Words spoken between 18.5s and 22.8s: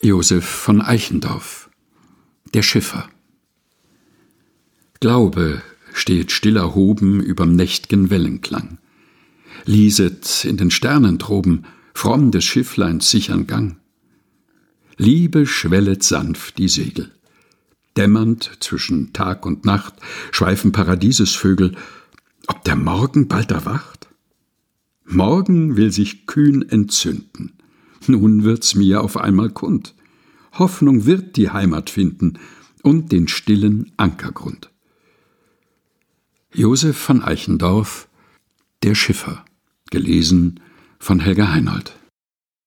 zwischen Tag und Nacht schweifen Paradiesesvögel, ob der